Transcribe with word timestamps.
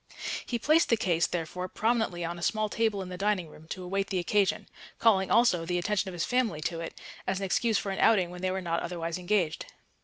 He 0.47 0.57
placed 0.57 0.89
the 0.89 0.97
case, 0.97 1.27
therefore, 1.27 1.67
prominently 1.67 2.25
on 2.25 2.39
a 2.39 2.41
small 2.41 2.69
table 2.69 3.03
in 3.03 3.09
the 3.09 3.19
dining 3.19 3.49
room 3.49 3.67
to 3.67 3.83
await 3.83 4.07
the 4.07 4.17
occasion; 4.17 4.67
calling 4.97 5.29
also 5.29 5.63
the 5.63 5.77
attention 5.77 6.09
of 6.09 6.13
his 6.13 6.25
family 6.25 6.59
to 6.61 6.79
it, 6.79 6.99
as 7.27 7.37
an 7.37 7.45
excuse 7.45 7.77
for 7.77 7.91
an 7.91 7.99
outing 7.99 8.31
when 8.31 8.41
they 8.41 8.49
were 8.49 8.61
not 8.61 8.81
otherwise 8.81 9.19
engaged. 9.19 9.67